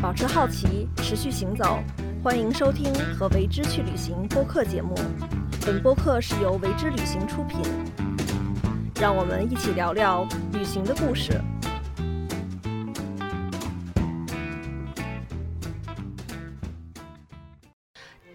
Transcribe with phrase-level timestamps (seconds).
[0.00, 1.80] 保持好奇，持续行走。
[2.22, 4.94] 欢迎收听《和为之去旅行》播客节目。
[5.66, 7.60] 本播客是由为之旅行出品。
[9.00, 11.32] 让我们一起聊聊旅行的故事。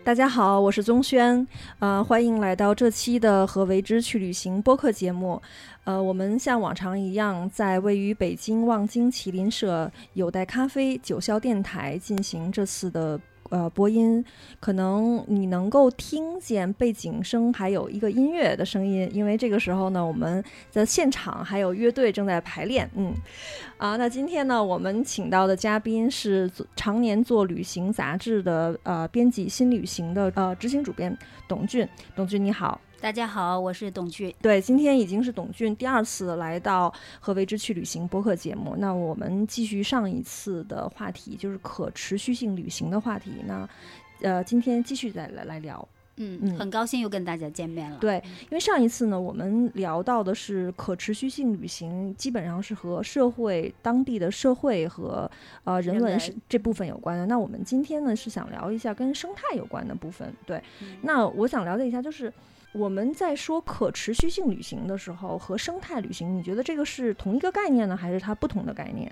[0.03, 1.47] 大家好，我是宗轩，
[1.79, 5.41] 呃，欢迎来到这期的《和为之去旅行》播客节目。
[5.85, 13.17] 呃，我们像往常一样，在位于北京望京麒麟舍有待咖啡九霄电台进行这次的。
[13.53, 14.25] 呃，播音
[14.59, 22.89] 可能你能够听见背景声，还有一个音乐的声音，因为这个时候呢，我们的现场还有乐队正在排练。
[22.95, 23.13] 嗯，
[23.77, 31.15] 啊，那今天呢，我们请到的嘉宾是常年做旅行杂志的呃编辑新旅行的呃执行主编
[31.47, 31.87] 董俊。
[32.15, 32.81] 董俊你好。
[33.03, 34.33] 大家好，我是董俊。
[34.41, 36.89] 对，今天已经是董俊第二次来到
[37.19, 38.75] 《何为之去旅行》播客节目。
[38.77, 43.43] 那我们继续上一次的话题，就是可持续性旅行的话题。
[43.45, 43.67] 那，
[44.21, 45.85] 呃，今天继续再来来聊。
[46.15, 47.97] 嗯嗯，很高兴又跟大家见面了。
[47.97, 55.29] 对，因为上一次呢，我们聊到的是可持续性旅行，基本上是和社会、当地的社会和
[55.65, 57.25] 呃人文是这部分有关的。
[57.25, 60.33] 那我们今天呢，是想聊一下跟生态有关的部分。
[60.45, 60.63] 对，
[61.01, 62.31] 那我想了解一下，就是。
[62.73, 69.11] 我们在说可持续性旅行的时候，和生态旅行，你觉得这个是同一个概念呢，还是它不同的概念？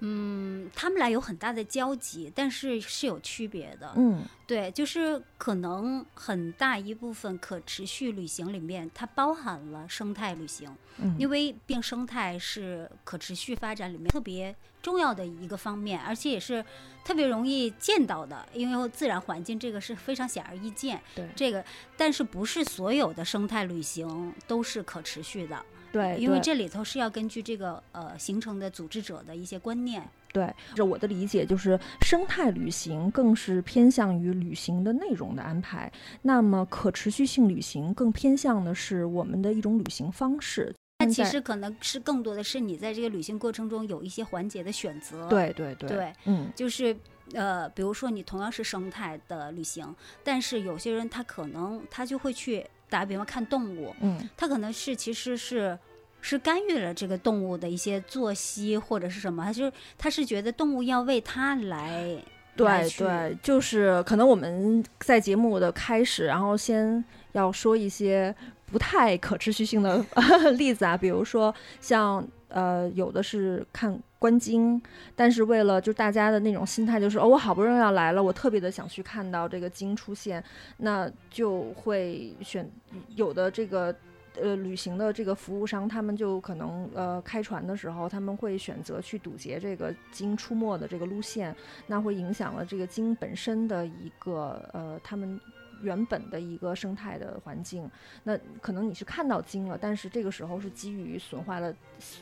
[0.00, 3.92] 嗯，他们俩有很大的交集，但是是有区别的。
[3.96, 10.74] 嗯，对，就是可能很大一部分可持续旅行里面，它包含了生态旅行。
[10.98, 16.64] 嗯，因为变生态是可持续发展里面特别重要的一个方面，而且也是
[17.04, 21.00] 特别容易见到的，因为自然环境这个是非常显而易见。
[21.14, 21.64] 对，这个，
[21.96, 25.62] 但是不是所有的生态旅行都是可持续的。
[25.92, 30.02] 对，因为这里头是要根据这个呃形成的组织者的一些观念。
[30.32, 35.90] 对，这我的理解就是生态旅行更是偏向于旅行的内容的安排，
[36.22, 40.72] 那么可持续性旅行更偏向的是我们的一种旅行方式。
[41.00, 45.28] 那其实可能是更多的是你在这个旅行过程中有一些环节的选择。
[45.28, 46.96] 对对对，对，嗯，就是
[47.32, 52.64] 呃，比如说你同样是生态的旅行，但是有些人他可能他就会去。
[52.88, 55.78] 打个比方，看动物，嗯，他可能是其实是
[56.20, 62.16] 是干预了这个动物的一些作息或者是什么，他就是他是觉得动物要为他来，
[62.56, 68.34] 对对，就是可能我们在节目的开始，然后先要说一些
[68.70, 70.04] 不太可持续性的
[70.58, 73.98] 例子啊，比如说像呃，有的是看。
[74.20, 74.78] 观鲸，
[75.16, 80.44] 但是为了就大家的那种心态，就是哦，我好不容易要来了，我特别的想去看到这个鲸出现，
[80.76, 82.70] 那就会选
[83.16, 83.96] 有的这个
[84.42, 91.54] 呃旅行的这个服务商，他们就可能呃开船的时候，他们会选择去堵截这个鲸出没的这个路线，
[91.86, 95.40] 那会影响了这个鲸本身的一个呃他们。
[95.82, 97.90] 原本的一个生态的环境，
[98.22, 101.74] 那可能你是看到鲸了，但是这个时候是基于损坏了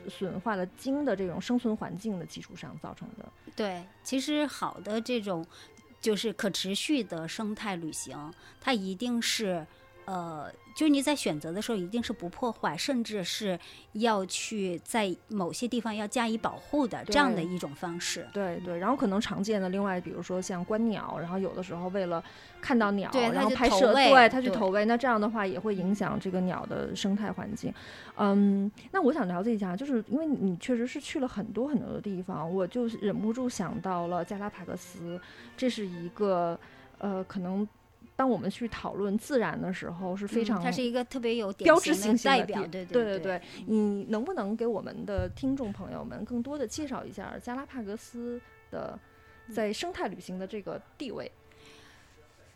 [0.09, 3.29] 损坏了鲸的这种生存环境的基础上造成的。
[3.57, 5.45] 对，其实好的这种
[6.01, 9.67] 就是可持续的生态旅行，它一定是。
[10.09, 13.59] 呃，就是你在选择的时候，一定是不破坏，甚至是
[13.93, 18.27] 要去在某些地方要加以保护的这样的一种方式。
[18.33, 22.25] 对对，然后可能常见的，另外比如说像观鸟，然后有的时候为了
[22.59, 27.71] 看到鸟，然后拍摄，对它去投喂，那这样的话也会影响这个鸟的生态环境。
[28.17, 35.21] 嗯，那我想了解一下，就是因为你确实是去了很多很多的地方，我就忍不住想到了加拉帕戈斯，
[35.55, 36.59] 这是一个
[36.97, 37.69] 呃可能。
[38.19, 43.41] 当我们去讨论自然的时候，是非常它是一个特别有标志性代表，对对对对。
[43.69, 48.41] 你能不能给我们的听众朋友们更多的介绍一下加拉帕戈斯
[48.73, 48.99] 的
[49.55, 51.31] 在生态旅行的这个地位？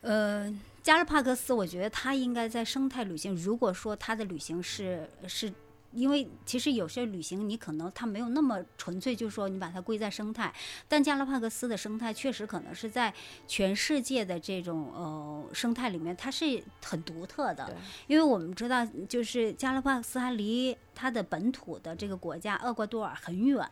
[0.00, 0.52] 呃，
[0.82, 3.36] 加拉帕戈斯，我觉得它应该在生态旅行。
[3.36, 5.52] 如果说它的旅行是是。
[5.92, 10.52] 因为其实有些旅行，你可能它没有那么纯粹，就是说你把它归在生态。
[10.88, 13.12] 但加拉帕戈斯的生态确实可能是在
[13.46, 17.76] 全世界的这种呃生态里面，它是很独特的。
[18.06, 23.68] 因为我们知道，就是加拉帕戈斯它离它的本土的这个国家厄瓜多尔很远。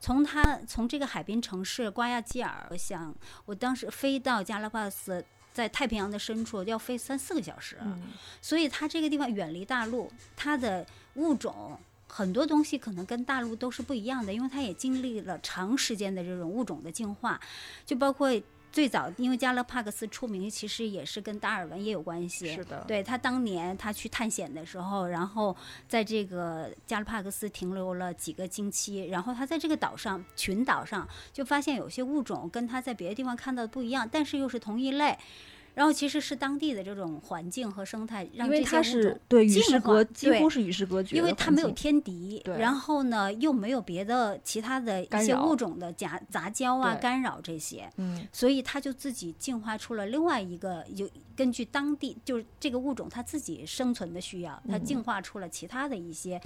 [0.00, 3.14] 从它从这个海滨城市瓜亚基尔，我想
[3.44, 5.24] 我当时飞到加拉帕戈斯。
[5.54, 7.78] 在太平洋的深处要飞三四个小时，
[8.42, 10.84] 所以它这个地方远离大陆，它的
[11.14, 11.78] 物种
[12.08, 17.40] 很多东西可能跟大陆都是不一样的，因为它也经历了长时间的这种物种的进化，
[17.84, 18.30] 就包括
[18.70, 22.54] 最早因为加勒帕克斯出名，其实也是跟达尔文也有关系。
[22.54, 25.56] 是的，对他当年他去探险的时候，然后
[25.88, 35.16] 在这个加勒帕克斯停留了几个星期，然后他在这个岛上群岛上就发现有些物种跟他在别的地方看到的不一样，但是又是同一类。
[35.74, 54.84] 然后其实是当地的这种环境和生态，让这些物种对与进化世隔，几对乎是与世隔绝因，为它没有天敌，然后呢又没有别的其他的一些物种的杂杂交啊、干扰这些，嗯所以它就自己进化出了另外一个有根据当地就是这个物种它自己生存的需要，它嗯。
[54.84, 56.40] 进化出了其他的一些，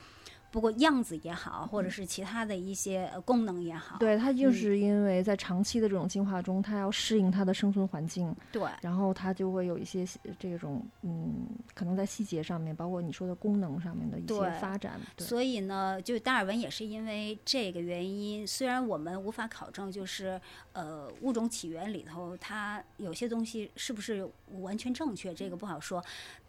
[0.51, 10.07] 不过样子也好，或者是其他的一些呃功能也好，嗯对，它就嗯是因为在长期的这种进化中，它要适应它的生存环境，对然后它就会有一些
[10.39, 14.99] 这种嗯，可能在细节上面，包括你说的功能上面的一些发展。
[15.17, 20.41] 对，所以呢，就达尔文也是因为这个原因，虽然我们无法考证，就是
[20.73, 24.29] 呃物种起源里头它有些东西是不是
[24.61, 26.03] 完全正确，这个不好说。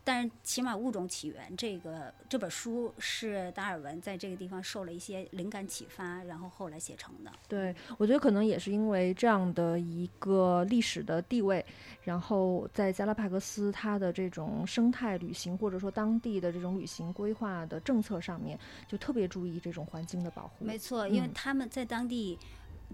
[0.03, 7.31] 但是起码物种起源这个这本书是达尔文在这个地方受了一些灵感启发，然后后来写成的。
[7.47, 11.63] 对，我觉得可能也是因为这样的一个历史的地位，
[12.01, 18.57] 然后在加拉帕戈斯它的这种生态旅行或者说当地的这种旅行规划的政策上面，
[18.87, 20.65] 就特别注意这种环境的保护。
[20.65, 22.39] 没错，因为嗯他们在当地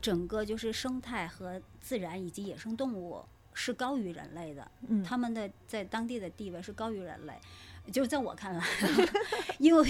[0.01, 3.23] 整个就是生态和自然以及野生动物
[3.55, 4.69] 是高于人类的。
[4.87, 7.33] 嗯，他们的在当地的地位是高于人类，
[7.91, 8.63] 就是在我看来，
[9.57, 9.87] 因为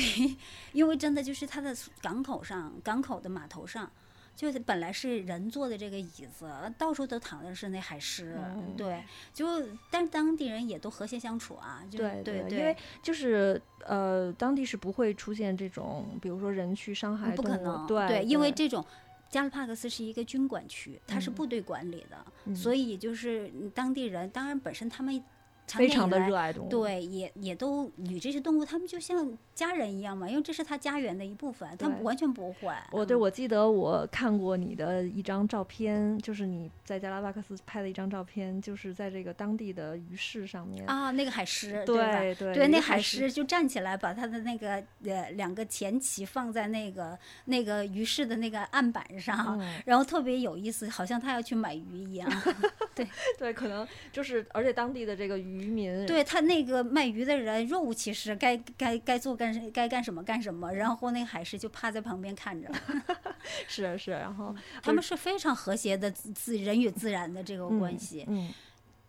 [0.72, 3.92] 因为真的就是它的港口上，港口的码头上。
[4.36, 9.02] 就是本来是人坐的这个椅子，到处都躺的是那海狮，嗯对，
[9.34, 18.86] 就但是当地人也都和谐相处啊，就对对因为就是呃，当地是不会出现这种，比如说人去伤害嗯不可能，对，因为这种
[19.30, 21.34] 加勒帕克斯是一个军管区，它是嗯。
[21.34, 22.56] 部队管理的，嗯。
[22.56, 25.24] 所以就是当地人，当然本身他们长
[25.68, 32.74] 非常的热爱动物，对，也也都与这些动物，它们就像家人一样嘛，因为这是他家园的一部分，它们完全不会。
[32.92, 40.86] 我对嗯我记得我看过你的一张照片，就是你在加拉巴克斯拍的一张照片，就是在这个当地的鱼市上面。
[40.88, 52.30] 啊，那个海狮，对对对，那海海狮就站起来，把它的那个呃两个前鳍放在那个那个鱼市的那个案板上，嗯，然后特别有意思，好像他要去买鱼一样。
[52.94, 53.08] 对
[53.38, 62.70] 对，可能就是，而且当地的这个渔民，对他那个卖鱼的人若无其事，该该该做干该干什么干什么，然后那个海狮就趴在旁边看着。
[63.68, 68.26] 是是，然后他们是非常和谐的自自人与自然的这个关系。
[68.28, 68.52] 嗯，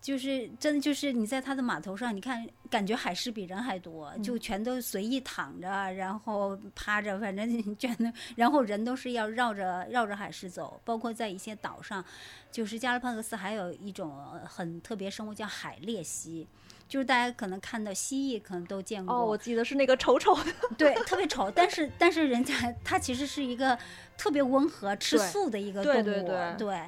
[0.07, 8.05] 就是真的就是你在他的码头上，你看感觉海狮比人还多，嗯就全都随意躺着，然后趴着，反正你全都，
[8.37, 12.05] 然后人都是要绕着绕着海狮走，包括在一些岛上，
[12.53, 16.47] 就是加勒帕戈斯还有一种呃很特别生物叫海鬣蜥。
[16.89, 22.55] 就是大家可能看到蜥蜴，可能都见过，哦，我记得是那个丑丑的，对，特别丑，但是但是人家
[22.85, 23.77] 它其实是一个
[24.17, 26.23] 特别温和、吃素的一个动物，对
[26.57, 26.81] 对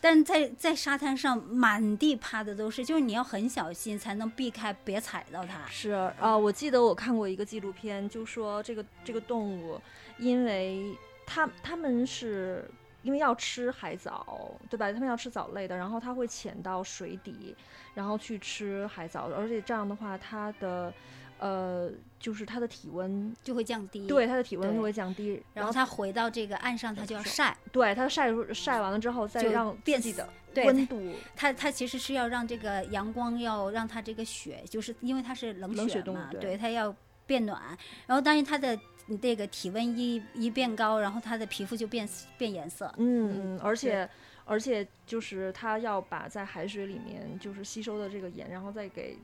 [0.00, 5.66] 但在在沙滩上满地趴的都是，就是你要很小心才能避开，别踩到它。
[5.68, 9.80] 是啊、我记得我看过一个纪录片，就说这个这个动物，
[10.18, 10.96] 因为
[11.26, 12.70] 它它们是
[13.02, 14.92] 因为要吃海藻，对吧？
[14.92, 17.56] 它们要吃藻类的，然后它会潜到水底，
[17.94, 20.92] 然后去吃海藻，而且这样的话，它的
[21.38, 36.94] 呃，就是它的体温，就会降低，对，它的体温就会降低，然后它回到这个岸上，它就要晒，对它晒晒完了之后，再让变自己的对温度 它它其实是要让这个阳光要让它这个雪，就是因为它是冷冷血动物对对它要
[37.26, 37.62] 变暖，
[38.06, 38.78] 然后但是它的
[39.22, 44.08] 这个体温一一变高，然后它的皮肤就变变颜色，嗯嗯，而且
[44.44, 49.16] 而且就是它要把在海水里面就是吸收的这个盐，然后再给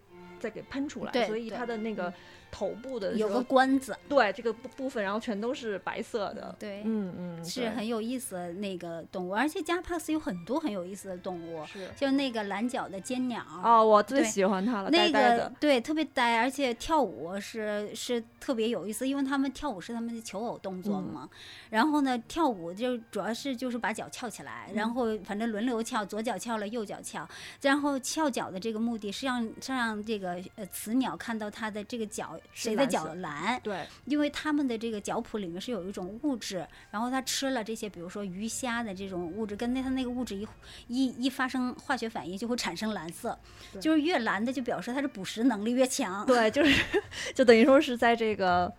[0.45, 2.13] 再给喷出来，所以对它的那个
[2.55, 6.55] 头部的有个这个关子，对这个部部分，然后全都是白色的。
[6.57, 13.43] 对，嗯嗯，是很有意思的那个动物，而且加帕斯有很多很有意思的动物，是就那个蓝脚的尖鸟。
[13.61, 15.53] 哦，我最喜欢它了，那个呆呆。
[15.59, 21.29] 对特别呆，而且跳舞是是特别有意思，因为他们跳舞是他们的求偶动作嗯嘛。
[21.71, 27.29] 然后呢，跳舞就主要是就是把脚翘起来，嗯然后反正轮流翘，左脚翘了，右脚翘。
[27.63, 40.47] 然后翘脚的这个目的是让是让这个呃雌鸟看到它的这个脚谁的脚蓝，对，因为他们的这个脚蹼里面是有一种物质，然后它吃了这些，比如说鱼虾的这种物质，跟那它那个物质一
[40.89, 43.39] 一一发生化学反应，就会产生蓝色，
[43.73, 46.25] 对就是越蓝的就表示它的捕食能力越强。
[46.27, 46.85] 对，就是
[47.35, 48.73] 就等于说是在这个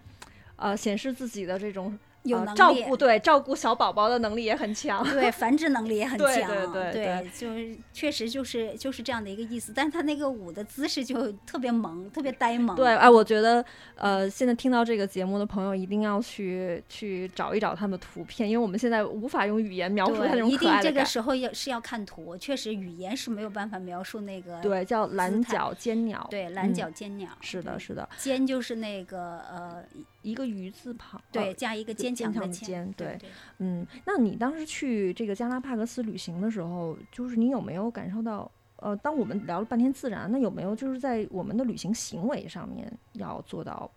[0.55, 9.72] 呃显示自己的这种有能力，照顾对照顾小宝宝的能力也很强，对 繁殖能力也很对强，对对对就是确实就是就是这样的一个意思。
[9.74, 12.75] 但是他那个舞的姿势就特别萌，特别呆萌。
[12.75, 13.63] 对，哎，我觉得
[13.96, 21.05] 呃，现在听到这个节目的朋友一定要去去找一找他们的图片，因为我们现在无法用语言描述他那对，种一定这个。
[21.05, 24.60] 时候要是要看图，确实语言是没有办法描述那个。
[24.62, 26.27] 对，叫蓝态角尖鸟。
[26.32, 29.84] 对，蓝嗯角尖鸟、是的，是的，尖就是那个呃，
[30.25, 31.22] 一个鱼字旁。
[31.32, 33.29] 对，呃加一个坚坚强的坚，对对
[33.60, 38.50] 嗯，那你当时去这个加拉帕戈斯旅行的时候，就是你有没有感受到？
[38.77, 43.89] 呃，当我们聊了半天自然，那有没有就是在我们的旅行行为上面要做到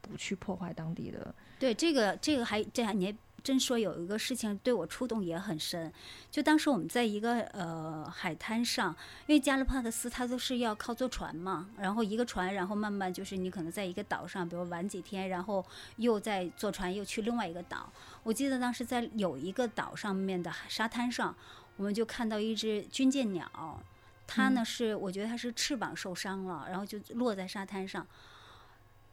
[0.00, 1.34] 不去破坏当地的？
[1.58, 5.92] 对，这个这个还这还你还真说有一个事情对我触动也很深，
[6.30, 8.94] 就当时我们在一个呃海滩上，
[9.26, 15.64] 因为加勒帕戈斯它都是要靠坐船嘛，然后一个船，然后慢慢就是你可能在一个岛上，比如玩几天，然后
[15.96, 17.92] 又再坐船又去另外一个岛。
[18.22, 21.34] 我记得当时在有一个岛上面的沙滩上，
[21.76, 23.82] 我们就看到一只军舰鸟，
[24.26, 28.06] 它呢是我觉得它是翅膀受伤了，然后就落在沙滩上。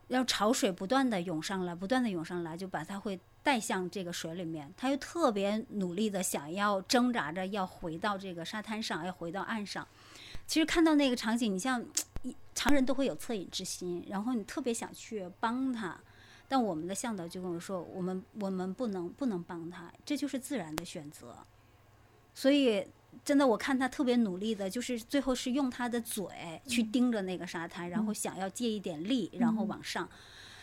[0.09, 4.71] 要潮水不断的涌上来，不断的涌上来，就把它会带向这个水里面。
[4.77, 9.87] 他又特别努力的想要挣扎着要回到这个沙滩上，要回到岸上。
[10.45, 11.83] 其实看到那个场景，你像
[12.21, 15.99] 一常人都会有恻隐之心，然后你特别想去帮他，
[16.47, 21.35] 但我们的向导就跟我说，我们我们不能不能帮他，这就是自然的选择。
[22.35, 22.85] 所以
[23.25, 26.23] 真的，我看他特别努力的，就是最后是用他的嘴
[26.67, 30.07] 去盯着那个沙滩，然后想要借一点力，然后往上，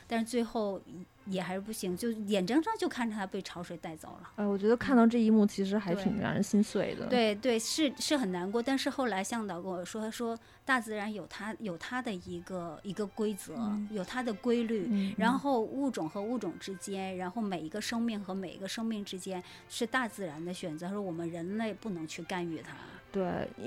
[0.06, 0.80] 但是最后
[1.26, 4.30] 也还是不行，就眼睁睁就看着他被潮水带走了。
[4.36, 13.54] 哎，我觉得看到这一幕其实还挺让人心碎的。，对对，是是很难过，但是后来向导跟我说，他说大自然有它有它的一个一个规则，
[13.90, 22.72] 有它的规律，嗯，然后物种和物种之间，然后每一个生命和每一个生命之间是大自然的选择，说我们人类不能去干预它。
[23.12, 23.24] 对，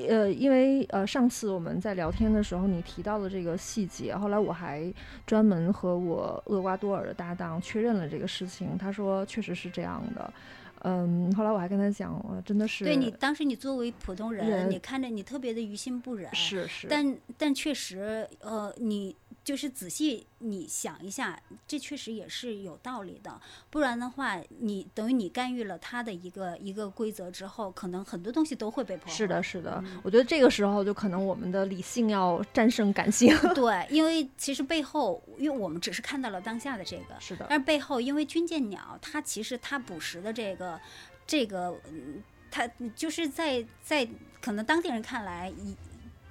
[0.08, 4.94] 呃，因为呃，上次我们在聊天的时候，你提到了这个细节，后来我还
[5.26, 10.34] 专门和我厄瓜多尔的搭档确认了这个事情，他说确实是这样的。
[10.82, 19.14] 嗯，后来我还跟他讲，我真的是对你当时你作为普通人，人你看着你特别的于心不忍，是是，但但确实，呃，你
[19.50, 23.42] 就是仔细你想一下，这确实也是有道理的。
[23.72, 29.12] 不然的话，你等于你干预了他的一个一个规则之后，可能很多东西都会被破坏。
[29.12, 33.36] 是的，是的，嗯我觉得这个时候就可能我们的理性要战胜感性。
[33.56, 40.80] 对，因为其实背后，因为我们只是看到了当下的这个，是的，但是背后，因为军舰鸟它其实它捕食的这个
[41.26, 44.08] 这个，嗯它就是在在
[44.40, 45.76] 可能当地人看来，以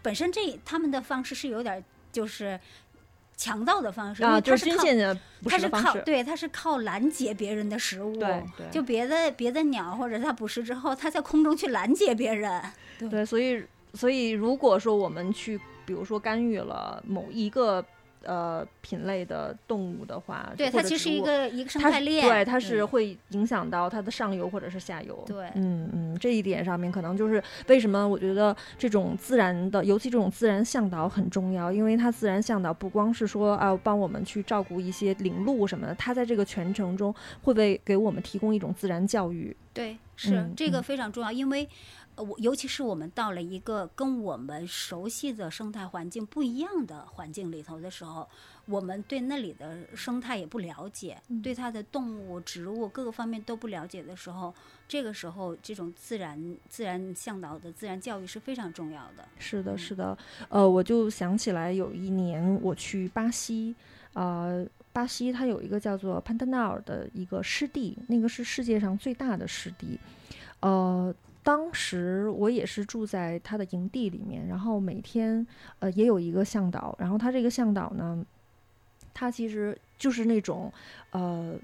[0.03, 1.83] 本身这他们的方式是有点儿
[2.13, 2.59] 就是
[3.38, 4.76] 强盗的方式，因啊，为就是军
[5.45, 5.99] 它是靠它是。
[5.99, 12.61] 靠对，它是靠拦截别人的食物，对对就别的别的鸟或者它捕食之后，它在空中去拦截别人，
[13.09, 13.64] 对，所以
[13.95, 17.83] 所以如果说我们去，比如说干预了某一个
[18.25, 25.23] 呃品类的动物的话，对，它其实是一个一个生态链，对，它是会影响到它的上游或者是下游。
[25.27, 39.57] 对嗯嗯，这一点上面可能就是为什么我觉得这种自然的，尤其这种自然向导很重要，因为它自然向导不光是说啊帮我们去照顾一些领路什么的，它在这个全程中会不会给我们提供一种自然教育？
[39.73, 48.29] 对，是、嗯这个嗯非常重要，因为呃，我尤其是我们到了一个跟我们熟悉的生态环境不一样的环境里头的时候，
[48.67, 54.53] 我们对那里的生态也不了解，嗯对它的动物、植物各个方面都不了解的时候，
[54.89, 59.27] 这个时候这种自然自然向导的自然教育是非常重要的。
[59.39, 63.75] 是的，嗯是的，呃，我就想起来有一年我去巴西，
[64.15, 69.99] 呃，巴西它有一个叫做潘特纳尔的一个湿地，那个是世界上最大的湿地，
[70.61, 71.15] 呃。
[71.49, 75.47] 当时我也是住在他的营地里面，然后每天
[75.78, 78.23] 呃也有一个向导，然后他这个向导呢，
[79.14, 80.71] 他其实就是那种
[81.12, 81.57] 呃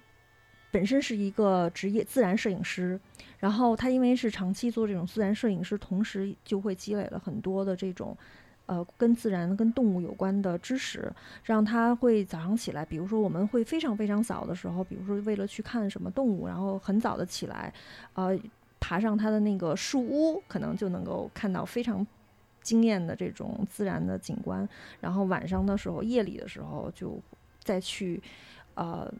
[0.70, 2.98] 本身是一个职业自然摄影师，
[3.38, 8.16] 然后他因为是长期做这种自然摄影师，同时就会积累了很多的这种。
[8.66, 11.12] 呃，跟自然、跟动物有关的知识，
[11.42, 17.70] 让他会早上起来，比如说我们会非常非常早的时候，比如说为了去看什么动物，然后很早的起来，
[18.14, 18.34] 呃，
[18.86, 22.06] 爬上它的那个树屋，可能就能够看到非常
[22.60, 24.68] 惊艳的这种自然的景观。
[25.00, 27.18] 然后晚上的时候，夜里的时候就
[27.62, 28.22] 再去，
[28.74, 29.10] 呃，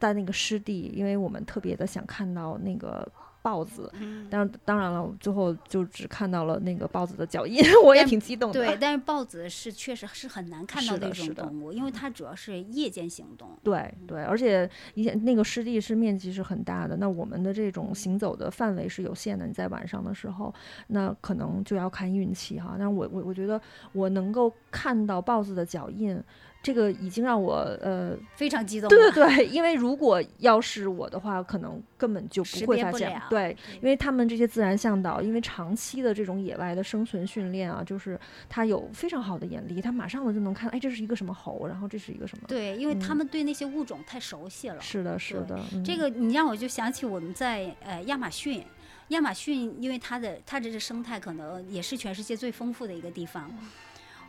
[0.00, 3.08] 在那个湿地，因为我们特别的想看到那个
[3.46, 8.58] 豹子，嗯，但是当然了，最后就只看到了那个豹子的脚印，我也挺激动的。
[8.58, 13.48] 对， 但是豹子是确实是很难看到那种动物，因为它主要是夜间行动。
[13.62, 19.46] 对对，而且以前那个湿地是面积是很大的，那我们的这种行走的范围是有限的。
[19.46, 20.52] 你在晚上的时候，
[20.88, 22.74] 那可能就要看运气哈。
[22.76, 23.60] 但是我我我觉得
[23.92, 26.20] 我能够看到豹子的脚印，
[26.66, 28.88] 这个已经让我呃，非常激动。
[28.88, 33.22] 对对对，因为如果要是我的话，可能根本就不会发现。
[33.30, 38.18] 对，因为他们这些自然向导，因为长期的这种野外的生存训练啊，就是
[38.48, 42.44] 他有非常好的眼力，他马上的就能看，哎，这是一个什么猴，然后这是一个什么。
[42.48, 44.80] 对，因为他嗯们对那些物种太熟悉了。
[44.80, 48.64] 是的，是的，嗯这个你让我就想起我们在呃亚马逊，
[49.10, 53.48] 亚马逊因为它的它的这生态可能也是全世界最丰富的一个地方。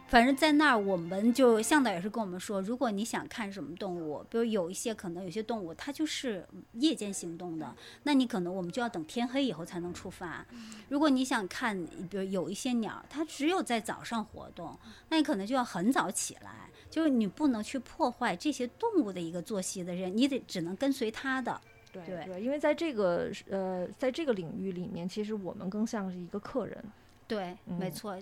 [0.07, 10.45] 反正，在那儿我们就向导也是跟我们说，如果你想看什么动物，比如有一些可能有些动物它就是夜间行动的，那你可能我们就要等天黑以后才能出发。
[10.89, 14.77] 如果你想看，比如有一些鸟，它只有在早上活动，
[15.09, 21.59] 那你可能就要很早起来，就是你不能去破坏这些动物的一个作息的人，你得只能跟随它的。
[21.91, 26.83] 对对对，因为在这个呃，在这个领域里面，其实我们更像是一个客人。
[27.27, 28.17] 对，没嗯错，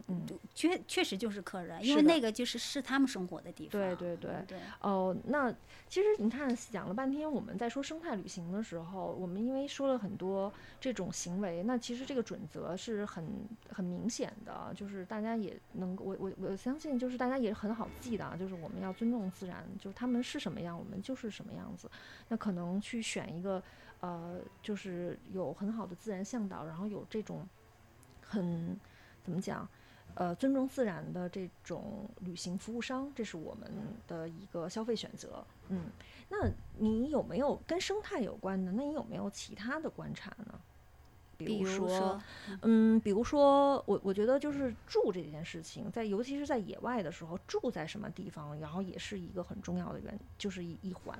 [0.55, 3.79] 确确实就是客人，因为那个就是是他们生活的地方。
[3.79, 5.51] 对对对对，哦，那
[5.87, 13.23] 其实你看，讲了半天，我们在说生态旅行的时候，我们因为说了很多这种行为，那其实这个准则是很
[13.69, 21.87] 很明显的，就是大家也能，我我我相信，就是大家也很好记的啊，就是我们要尊重自然，就是他们是什么样，我们就是什么样子。
[22.27, 23.61] 那可能去选一个
[23.99, 27.47] 呃，就是有很好的自然向导，然后有这种
[28.21, 28.79] 很
[29.25, 29.67] 怎么讲？
[30.13, 33.69] 呃，尊重自然的这种旅行服务商，这是我们
[34.07, 35.45] 的一个消费选择。
[35.67, 35.87] 嗯，
[36.29, 38.71] 那你有没有跟生态有关的？
[38.71, 40.57] 那你有没有其他的观察呢？
[41.37, 42.23] 比比如说，如说，
[42.61, 51.19] 嗯，比如说，我我觉得就是住这件事情，在尤其是在野外的时候，住在什么地方，然后也是一个很重要的原，就是一一环。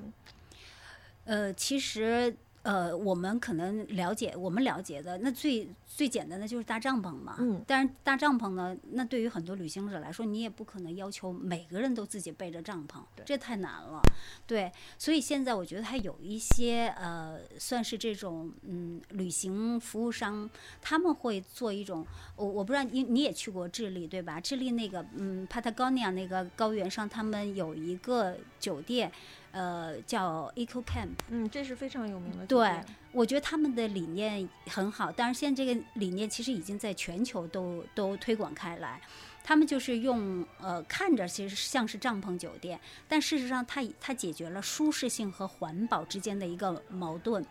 [1.25, 2.33] 呃，其实
[2.65, 7.35] 呃，我们可能了解，我们了解的那最最简单的就是搭帐篷嘛。
[7.37, 14.01] 嗯但是搭帐篷呢，那对于很多旅行者来说，你也不可能要求每个人都自己背着帐篷，这太难了。
[14.47, 20.49] 对，所以现在我觉得还有一些呃，算是这种嗯旅行服务商，
[20.81, 22.03] 他们会做一种，
[22.35, 24.39] 我我不知道你你也去过智利对吧？
[24.39, 29.11] 智利那个嗯 Patagonia 那个高原上，他们有一个酒店，
[29.55, 31.15] 呃，叫 Eco Camp。
[31.29, 32.69] 嗯，这是非常有名的对。
[33.13, 38.99] 我觉得他们的理念很好，当然现在这个理念其实已经在全球都都推广开来。
[39.41, 47.45] 他们就是用呃看着其实像是帐篷酒店，但事实上它它解决了舒适性和环保之间的一个矛盾。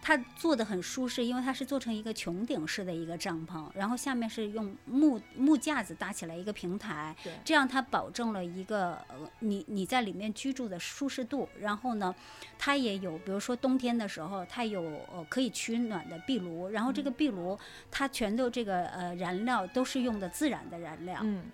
[0.00, 11.48] 它做的很舒适，因为它是做成一个穹顶式的一个帐篷，然后下面是用木木架子搭起来一个平台，这样它保证了一个呃你你在里面居住的舒适度。
[11.60, 12.14] 然后呢，
[12.58, 14.82] 它也有，比如说冬天的时候，它有
[15.12, 17.58] 呃可以取暖的壁炉，然后这个壁炉
[17.90, 21.20] 它全都这个呃燃料都是用的自然的燃料。
[21.22, 21.44] 嗯，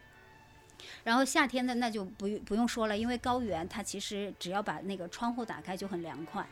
[1.05, 6.45] 然后夏天的那就不用不用说了，因为高原它其实只要把那个窗户打开就很凉快。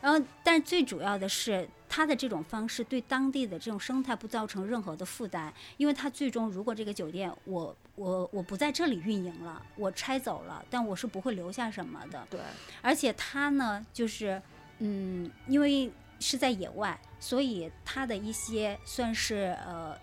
[0.00, 12.26] 然后，但最主要的是，它的这种方式对当地的这种生态不造成任何的负担，因为它最终如果这个酒店我我我不在这里运营了，我拆走了，但我是不会留下什么的。
[12.28, 12.38] 对，
[12.82, 14.40] 而且它呢，就是
[14.80, 15.90] 嗯，因为
[16.20, 19.98] 是在野外，所以它的一些算是呃，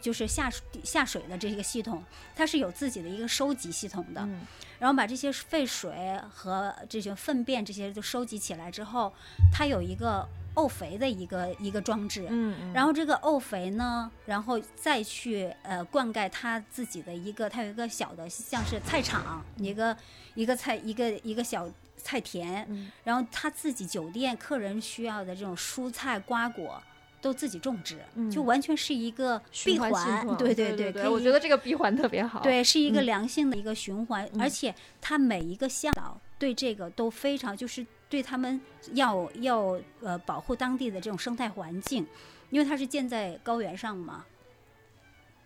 [0.00, 2.02] 就是下水下水的这个系统，
[2.34, 4.20] 它是有自己的一个收集系统的。
[4.22, 4.40] 嗯
[4.78, 9.12] 然后把这些废水和这些粪便这些都收集起来之后，
[9.52, 12.26] 它有一个沤肥的一个一个装置。
[12.28, 19.96] 嗯嗯，然后这个沤肥呢，然后再去呃灌溉它自己的一个，它有一个小的像是菜场，一个
[20.34, 26.82] 一个菜一个一个小菜田，嗯然后他自己酒店客人需要的这种蔬菜瓜果
[27.22, 29.90] 都自己种植，嗯就完全是一个闭环
[30.36, 38.60] 对对对，我觉得这个闭环特别好。，对，是一个嗯良性的一个循环，嗯而且它每一个向导对这个都非常，就是对他们
[38.94, 42.04] 要要呃保护当地的这种生态环境，
[42.50, 44.26] 因为它是建在高原上嘛。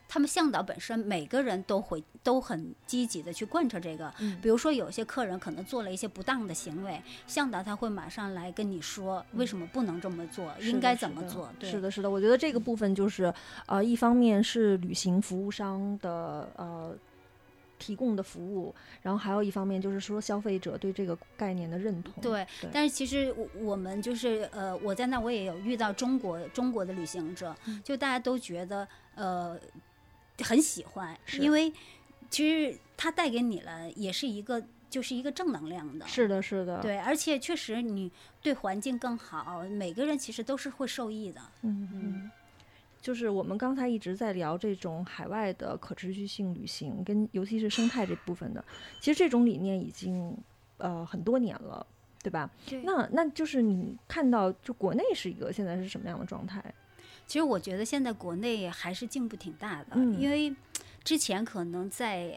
[0.08, 11.50] 他们向导本身每个人都会都很积极的去贯彻这个，嗯比如说有些客人可能做了一些不当的行为，向导他会马上来跟你说为什么不能这么做，应该怎么做。
[11.58, 13.32] 对，是的，是的，我觉得这个部分就是，
[13.66, 16.96] 呃，一方面是旅行服务商的呃
[17.78, 22.14] 提供的服务，然后还有一方面就是说消费者对这个概念的认同。
[22.22, 29.58] 对，对但是其实我我们就是呃，我在那我也有遇到中国中国的旅行者，嗯就大家都觉得呃
[30.42, 31.72] 很喜欢，因为
[32.30, 36.06] 其实它带给你了也是一个就是一个正能量的。
[36.06, 38.10] 是的，是的，，对，而且确实你
[38.42, 41.40] 对环境更好，每个人其实都是会受益的。
[41.62, 42.30] 嗯嗯嗯。
[43.00, 48.64] 就是我们刚才一直在聊这种海外的可持续性旅行，跟尤其是生态这部分的，
[49.00, 50.36] 其实这种理念已经
[50.78, 51.86] 呃很多年了，
[52.20, 52.50] 对吧？
[52.66, 56.74] 对那那就是你看到，就国内是一个现在是什么样的状态？
[57.26, 60.54] 其实我觉得现在国内还是进步挺大的，嗯因为
[61.04, 62.28] 之前可能在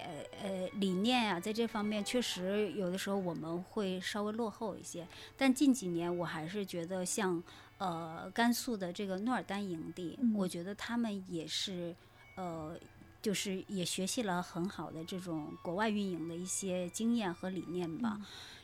[0.41, 7.41] 呃呃理念啊，在这方面确实有的时候我们会稍微落后一些，但近几年我还是觉得像
[7.77, 11.95] 呃甘肃的这个诺尔丹营地，嗯我觉得他们也是
[12.36, 12.77] 呃。
[13.21, 18.17] 就是也学习了很好的这种国外运营的一些经验和理念吧，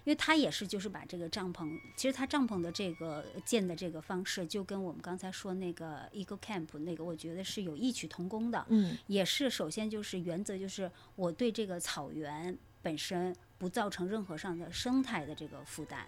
[0.05, 8.65] 因为他也是就是把这个帐篷，其实他帐篷的这个建的这个方式，就跟我们刚才说那个 Eco Camp 那个，我觉得是有异曲同工的。
[8.69, 16.07] 嗯也是首先就是原则就是我对这个草原本身不造成任何上的生态的这个负担。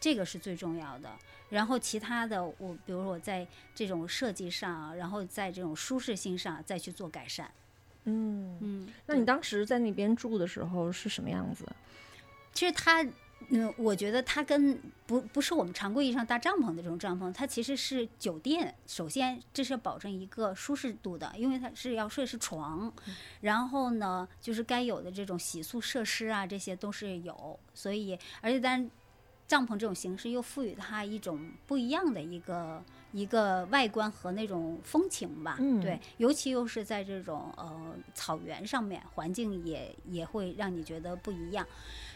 [0.00, 1.08] 这个是最重要的，
[1.48, 7.48] 然后其他的我，比如说我在这种设计上，然后在这种舒适性上再去做改善。
[8.04, 8.56] 嗯。
[8.60, 11.66] 嗯，那你当时在那边住的时候是什么样子？
[12.52, 13.02] 其实它，
[13.48, 18.74] 嗯，我觉得它跟不不是我们常规意义上搭帐篷的这种帐篷，它其实是酒店。
[18.86, 22.92] 首先，这是要保证一个舒适度的，因为它是要睡是床，
[23.40, 27.58] 然后呢，就是该有的这种洗漱设施啊，这些都是有。
[27.72, 28.90] 所以，而且但
[29.52, 35.58] 帐篷这种形式又赋予它一种不一样的一个一个外观和那种风情吧。
[35.60, 41.66] 嗯对，尤其又是在这种呃草原上面，环境也也会让你觉得不一样。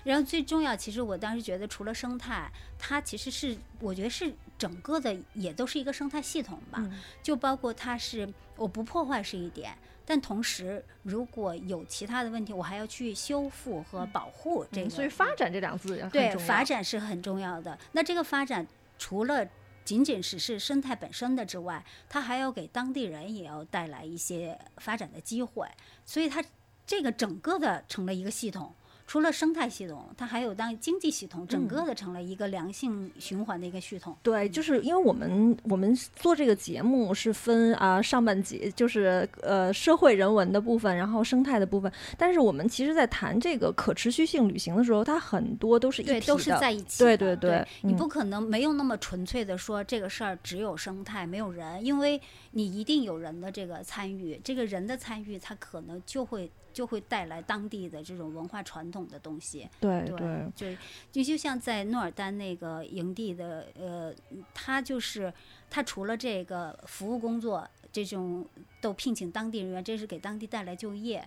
[0.02, 6.78] 然后最重要，其实我当时觉得，除了生态，它其实是我觉得是整个的也都是一个生态系统吧。
[6.80, 14.86] 嗯就包括它是我不破坏是一点，但同时如果有其他的问题，我还要去修复和保护这个。
[14.86, 17.76] 嗯所以发展这两个字对发展是很重要的。
[17.92, 18.66] 那这个发展
[18.98, 19.46] 除了
[19.84, 25.68] 仅仅只是生态本身的之外，它还要给当地人也要带来一些发展的机会，
[26.04, 26.42] 所以它
[26.86, 28.72] 这个整个的成了一个系统。
[29.06, 34.16] 除了生态系统，它还有当经济系统，整个的成了一个良性循环的一个系统。
[34.22, 41.90] 对，就是因为我们我们做这个节目是分啊、上半节就是呃社会人文的部分，然后生态的部分。
[42.18, 47.16] 但是我们其实，在谈这个可持续性旅行的时候，它很多都是一对，体都是的在一起的。
[47.16, 59.66] 对对对你嗯不可能没有那么纯粹的说这个事儿只有生态没有人，因为你一定有人的这个参与，这个人的参与，它可能就会就会带来当地的这种文化传统的东西。
[59.80, 60.76] 对对对，就
[61.10, 64.14] 就就像在诺尔丹那个营地的，呃，
[64.52, 65.32] 他就是
[65.70, 68.46] 他除了这个服务工作，这种
[68.82, 71.26] 都聘请当地人员，这是给当地带来就业。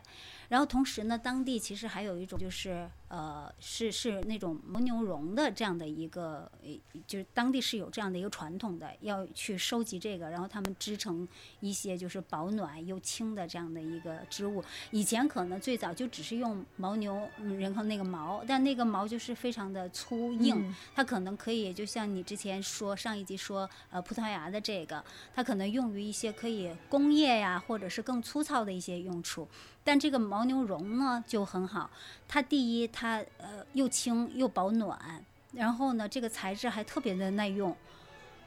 [0.49, 6.69] 然后同时呢，当地其实还有一种就是呃，是是那种牦牛绒的这样的一个，呃
[7.07, 11.27] 就是当地是有这样的一个传统的，要去收集这个，然后他们织成
[11.59, 14.63] 一些就是保暖又轻的这样的一个织物。
[14.91, 25.03] 以前可能最早就只是用牦牛，嗯然后那个毛，但那个毛就是非常的粗硬，嗯它可能可以就像你之前说上一集说，呃，葡萄牙的这个，
[25.35, 29.47] 它可能用于一些可以工业呀，或者是更粗糙的一些用处。
[29.89, 31.89] 但这个牦牛绒呢就很好，
[32.27, 34.95] 它第一它呃又轻又保暖，
[35.51, 37.75] 然后呢这个材质还特别的耐用，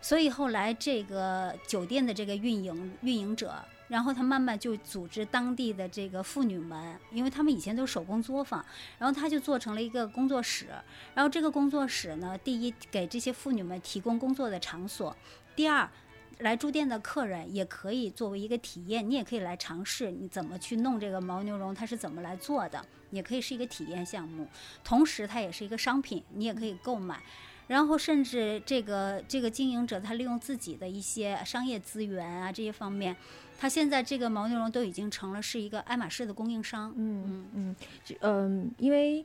[0.01, 3.57] 所以后来这个酒店的这个运营运营者，
[3.89, 8.65] 然后他慢慢就组织当地的这个妇女们，因为他们以前都是手工作坊，
[9.01, 10.69] 然后他就做成了一个工作室，
[11.13, 15.17] 然后这个工作室呢，第一给这些妇女们提供工作的场所，
[15.57, 15.91] 第二。
[16.43, 24.47] 来住店的客人也可以作为一个体验，你也可以来尝试你怎么去弄这个牦牛绒，它是怎么来做的，也可以是一个体验项目。
[24.85, 27.23] 同时，它也是一个商品，你也可以购买。
[27.69, 33.17] 然后，甚至这个这个经营者他利用自己的一些商业资源啊这些方面，
[33.59, 36.93] 他现在这个牦牛绒都已经成了是一个爱马仕的供应商。
[36.97, 39.25] 嗯嗯，嗯嗯，因为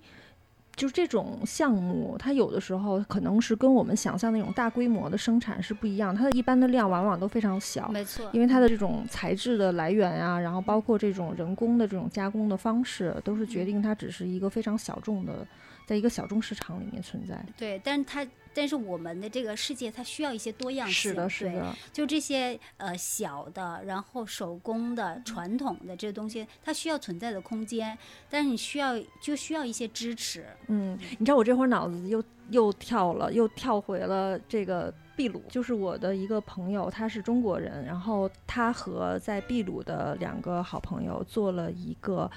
[0.77, 15.45] 就是这种项目，它有的时候可能是跟我们想象那种大规模的生产是不一样，它的一般的量往往都非常小，没错，因为它的这种材质的来源啊，然后包括这种人工的这种加工的方式，都是决定它只是一个非常小众的
[15.87, 17.43] 在一个小众市场里面存在。
[17.57, 27.97] 对，但是它但是我们的这个世界它需要一些多样性，是的，是的，就这些呃小的，然后手工的、传统的这些东西，它需要存在的空间，
[28.29, 30.45] 但是你需要就需要一些支持。
[30.67, 42.29] 嗯，你知道我这会儿脑子又又跳了，又跳回了这个秘鲁，就是我的一个朋友，他是中国人，然后他和在秘鲁的两个好朋友做了一个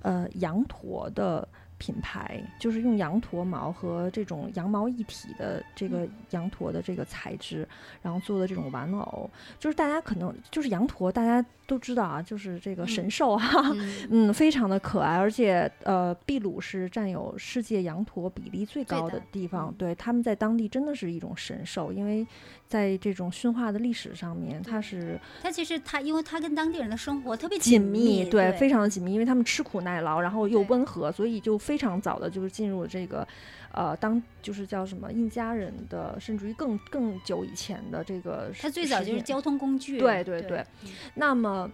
[0.00, 1.46] 呃羊驼的。
[1.84, 7.68] 品牌就是用羊驼毛和这种羊毛一体的这个羊驼的这个材质，
[8.00, 19.74] 然后做的这种玩偶，就是大家可能就是羊驼，大家都知道啊，就是这个神兽哈、 嗯嗯，非常的可爱，而且呃，秘鲁是占有世界羊驼比例最高的地方，嗯。
[19.76, 22.26] 对，他们在当地真的是一种神兽，因为
[22.66, 33.26] 在这种驯化的历史上面，它是它其实它因为它跟当地人的生活特别紧密，对，对，非常的紧密，因为他们吃苦耐劳，然后又温和，所以就非常早的就是进入了这个，
[33.72, 40.66] 呃，当就是叫什么印加人的，甚至于更更久以前的这个时，它最早就是交通工具，对对对对，
[41.14, 41.70] 那么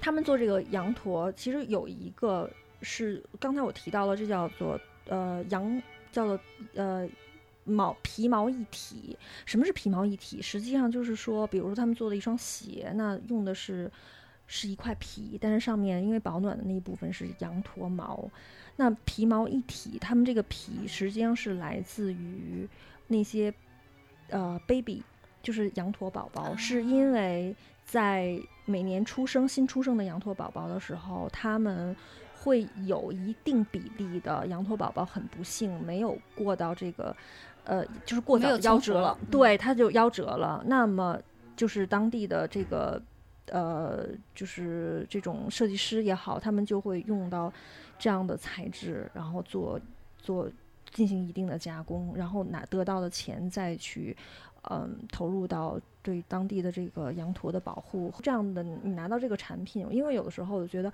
[0.00, 5.80] 他们做这个羊驼，其实有一个是刚才我提到了，这叫做呃羊，
[6.10, 6.40] 叫做
[6.74, 7.08] 呃
[7.64, 9.16] 毛皮毛一体。
[9.46, 10.42] 什么是皮毛一体？
[10.42, 13.88] 实际上就是说，比如说他们做的一双鞋，那用的是
[14.48, 18.28] 是一块皮，但是上面因为保暖的那一部分是羊驼毛。
[18.82, 22.68] 那皮毛一体，他们这个皮实际上是来自于
[23.06, 23.54] 那些
[24.28, 25.00] 呃 baby，
[25.40, 31.94] 就是羊驼宝宝，是因为在每年出生新出生的羊驼宝宝的时候，他们
[32.34, 37.14] 会有一定比例的羊驼宝宝很不幸没有过到这个，
[37.62, 40.60] 呃，就是过早夭折了对，他就夭折了。
[40.66, 41.16] 那么
[41.54, 43.00] 就是当地的这个。
[43.46, 47.52] 呃，就是这种设计师也好，他们就会用到
[48.02, 49.80] 这样的材质，然后做
[50.18, 50.50] 做
[50.90, 54.16] 进行一定的加工，然后拿得到的钱再去
[54.70, 58.12] 嗯投入到对当地的这个羊驼的保护。
[58.22, 60.92] 这样的你拿到这个产品，因为有的时候我觉得。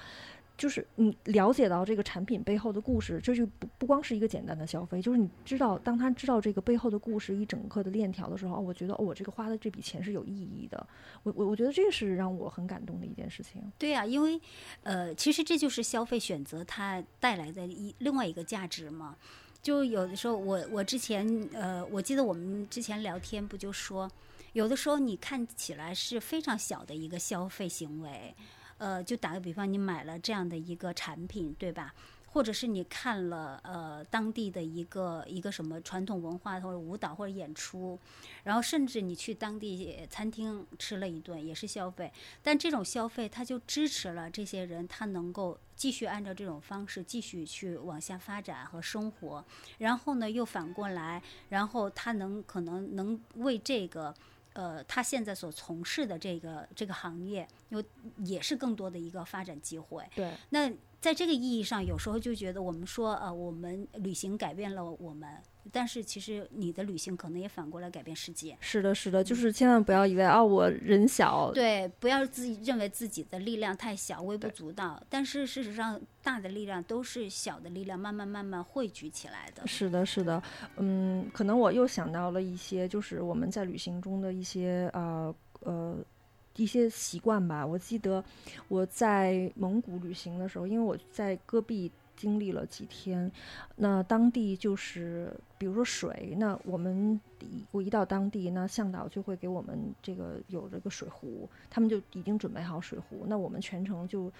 [0.58, 10.84] 就是你了解到这个产品背后的故事，这就不不光是一个简单的消费，就是你知道，当他知道这个背后的故事一整个的链条的时候，我觉得哦，我这个花的这笔钱是有意义的。
[11.22, 13.62] 我我我觉得这是让我很感动的一件事情。
[13.78, 14.40] 对呀、因为
[14.82, 19.14] 呃，其实这就是消费选择它带来的一另外一个价值嘛。
[19.62, 24.10] 就有的时候我，我之前呃，我记得我们之前聊天不就说，
[24.52, 28.34] 有的时候你看起来是非常小的一个消费行为，
[28.78, 31.94] 呃，就打个比方，你买了这样的一个产品，对吧？
[32.30, 37.98] 或者是你看了呃当地的一个一个什么传统文化或者舞蹈或者演出，
[38.44, 42.12] 然后甚至你去当地餐厅吃了一顿也是消费，
[42.42, 49.44] 但这种消费它就支持了这些人，他能够继续按照这种方式继续去往下发展和生活，
[49.78, 54.14] 然后呢又反过来，然后他能可能能为这个。
[54.54, 57.80] 呃，他现在所从事的这个这个行业，有
[58.24, 60.04] 也是更多的一个发展机会。
[60.16, 60.68] 对，那
[61.00, 65.28] 在这个意义上，有时候就觉得我们说，呃，我们旅行改变了我们，
[65.70, 68.56] 但是其实你的旅行可能也反过来改变世界。
[68.58, 75.00] 是的，是的，就是千万不要以为啊，我人小，对，不要自己认为自己的力量太小，微不足道。
[75.08, 79.64] 但是事实上，大的力量都是小的力量慢慢慢慢汇聚起来的。
[79.68, 80.42] 是的，是的，
[80.78, 85.96] 嗯，可能我又想到了一些，就是我们在旅行中的一些呃呃
[86.58, 87.66] 一些习惯吧。
[87.66, 88.22] 我记得
[88.68, 93.30] 我在蒙古旅行的时候，因为我在戈壁经历了几天，
[93.76, 104.30] 那当地就是比如说水，那我们一我一到当地，那向导就会给我们这个有这个水壶，他们就已经准备好水壶，那我们全程就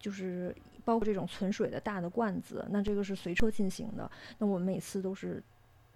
[0.00, 4.10] 就是包括这种存水的大的罐子，那这个是随车进行的。
[4.38, 5.42] 那我们每次都是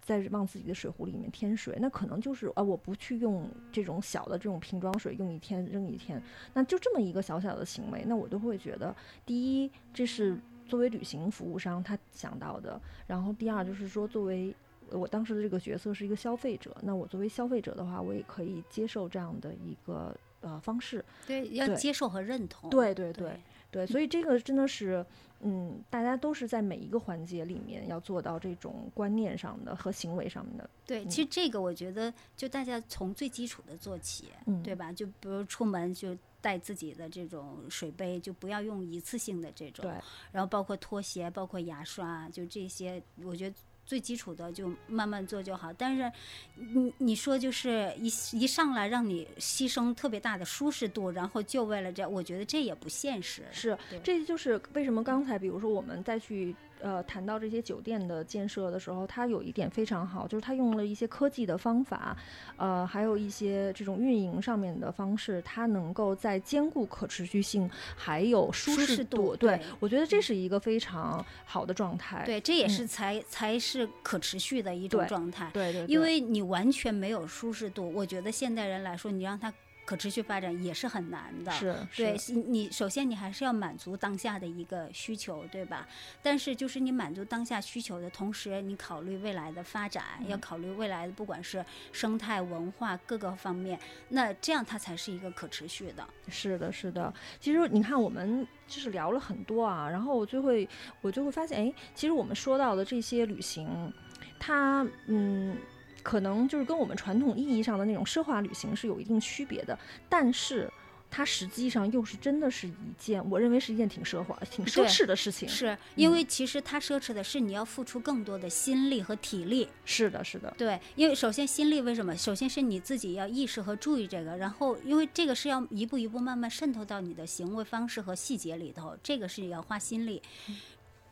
[0.01, 6.23] 在往自己的水壶里面添水，那可能就是啊，我不去用这种小的这种瓶装水，用一天扔一天，
[6.55, 14.55] 那就这么一个小小的行为，那我都会觉得，第一，这是作为旅行服务商他想到的，然后第二就是说作为。
[14.93, 21.05] 我当时的这个角色是一个消费者，那我作为消费者的话，我也可以接受这样的一个呃方式。
[21.29, 22.69] 对，要接受和认同。
[22.71, 25.05] 对对对对对，所以这个真的是，
[25.41, 30.69] 嗯，大家都是在每一个环节里面要做到这种观念上的和行为上面的。
[30.85, 34.93] 对，其实这个我觉得，就大家从最基础的做起，嗯对吧？
[34.93, 39.85] 就比如出门就带自己的这种水杯，就不要用一次性的这种。
[39.85, 39.93] 对，
[40.33, 43.55] 然后包括拖鞋，包括牙刷，就这些，我觉得
[43.91, 45.73] 最基础的就慢慢做就好。
[45.73, 46.13] 但是
[46.55, 48.07] 你你说就是一
[48.39, 53.43] 一上来让你牺牲特别大的舒适度，然后就为了这，我觉得这也不现实。
[53.51, 62.17] 是，这就是为什么刚才比如说我们再去呃谈到这些酒店的建设的时候，它有一点非常好，就是它用了一些科技的方法，
[62.57, 72.23] 呃，还有一些这种运营上面的方式，它能够在兼顾可持续性还有舒舒适适度对对我觉得这是一个非常好的状态。
[72.25, 75.51] 对，这也嗯是才、才是可持续的一种状态。
[75.53, 79.53] 对对对，因为你完全没有舒适度，我觉得现代人来说，你让他
[79.91, 81.51] 可持续发展也是很难的。
[81.51, 85.85] 是对，你首先你还是要满足当下的一个需求，对吧？
[86.23, 93.77] 但是就是你满足当下需求的同时，你考虑未来的发展，要嗯考虑未来的不管是生态文化各个方面，
[94.11, 96.07] 那这样它才是一个可持续的。
[96.29, 97.13] 是的，是的。
[97.41, 100.69] 其实你看，我们就是聊了很多啊，然后我就会
[101.01, 103.93] 我就会发现，哎，其实我们说到的这些旅行，
[104.39, 105.57] 它嗯。
[106.03, 110.71] 可能就是跟我们传统意义上的那种奢华旅行是有一定区别的，但是
[111.11, 115.49] 它实际上又是真的是一件，我认为是一件挺奢华、挺奢侈的事情。
[115.49, 119.69] 是因为其实它奢侈的是你要付出更多的心力和体力。
[119.85, 122.17] 是的，是的，对，因为首先心力为什么？
[122.17, 130.23] 首先是你自己要意识和注意这个，然后因为这个是要一步一步慢慢渗透到你的行为方式和细节里头，这个是要花心力。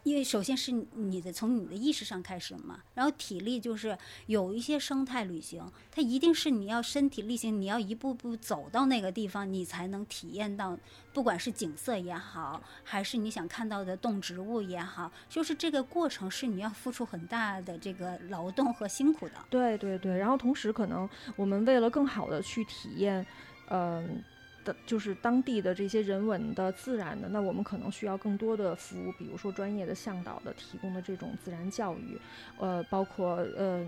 [0.05, 10.79] 因为首先是你的从你的意识上开始嘛，然后体力就是有一些生态旅行，它一定是你要身体力行，你要一步步走到那个地方，你才能体验到，
[11.13, 19.35] 不管是景色也好，还是你想看到的动植物也好，就是这个过程是你要付出很大的这个劳动和辛苦的。
[19.51, 20.17] 对对对。
[20.17, 23.27] 然后同时，可能我们为了更好的去体验，
[23.69, 24.23] 嗯、
[24.69, 32.19] 的就是当地的这些人文的、自然的，那我们可能需要更多的服务，比如说专业的向导的提供的这种自然教育，
[32.59, 33.87] 呃，包括呃。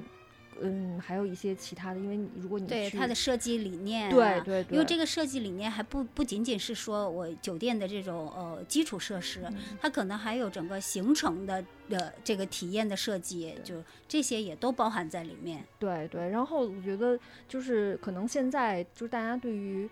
[0.62, 15.64] 嗯，还有一些其他的，因为你如果你对它的设计理念、啊，对对对，因为这个设计理念还不不仅仅是说我酒店的这种呃基础设施，嗯它可能还有整个行程的呃这个体验的设计，就这些也都包含在里面。
[15.79, 19.88] 对对，然后我觉得就是可能现在就是大家对于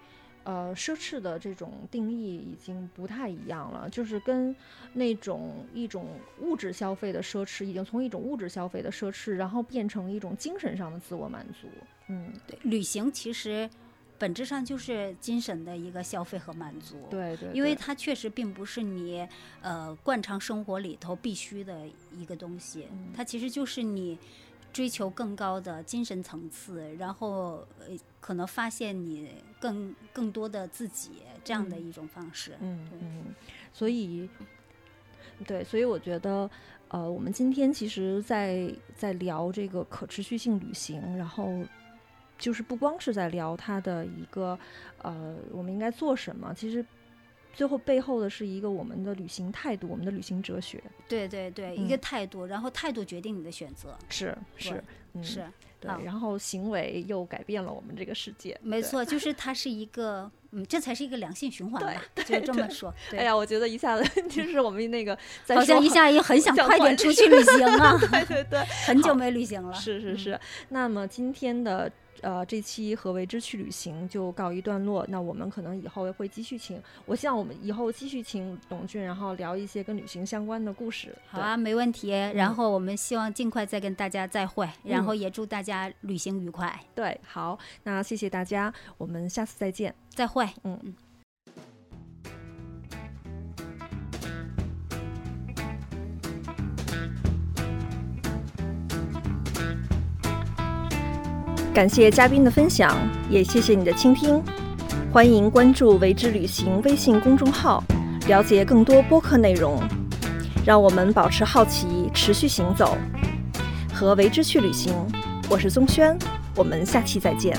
[0.48, 4.56] 呃奢侈的这种定义已经不太一样了，就是跟
[4.94, 6.06] 那种一种
[6.40, 11.68] 物质消费的奢侈，已经从一种物质消费的奢侈，然后变成一种精神上的自我满足。
[12.06, 13.68] 嗯，对，旅行其实
[14.16, 16.96] 本质上就是精神的一个消费和满足。。
[17.10, 19.28] 对对，因为它确实并不是你
[19.60, 24.18] 呃惯常生活里头必须的一个东西，嗯它其实就是你
[24.72, 32.56] 追求更高的精神层次，然后呃可能发现你更更多的自己这样的嗯一种方式。
[32.60, 33.24] 嗯嗯，
[33.72, 34.28] 所以
[35.46, 36.50] 对，所以我觉得，
[36.88, 41.48] 呃，我们今天其实在在聊这个可持续性旅行，然后
[42.36, 44.58] 就是不光是在聊它的一个
[45.02, 46.84] 呃，我们应该做什么，其实
[47.58, 50.80] 最后背后的是一个我们的旅行态度，我们的旅行哲学。
[51.08, 53.98] 对对对，一个嗯态度，然后态度决定你的选择。
[54.08, 54.80] 是是，
[55.14, 55.44] 嗯，是，
[55.80, 58.56] 对，然后行为又改变了我们这个世界。
[58.62, 62.94] 没错，就 是它是一个，嗯，这才是一个良性循环对吧，就这么说。
[63.10, 65.18] 对，哎呀，我觉得一下子就是我们那个
[65.52, 69.76] 好像一下也很想 想快快点出去旅行啊，对对对，很久没旅行了。
[69.76, 70.40] 嗯是是是。
[70.68, 71.90] 那么今天的
[72.22, 75.04] 呃这期何为之去旅行就告一段落。
[75.08, 81.14] 那我们可能以后会继续请，我希望我们以后继续请董俊，然后聊一些跟旅行相关的故事。
[81.28, 82.10] 好啊，没问题。
[82.10, 89.94] 然后我们希望尽快再跟大家再会，然后也祝大家旅行愉快，对，对，好，那谢谢大家，我们下次再见。
[90.10, 90.48] 再会。
[90.64, 91.07] 嗯。
[101.78, 102.98] 感谢嘉宾的分享，
[103.30, 104.42] 也谢谢你的倾听。
[105.12, 107.84] 欢迎关注“为之旅行”微信公众号，
[108.26, 109.80] 了解更多播客内容。
[110.66, 112.98] 让我们保持好奇，持续行走，
[113.94, 114.92] 和为之去旅行。
[115.48, 116.18] 我是宗轩，
[116.56, 117.56] 我们下期再见。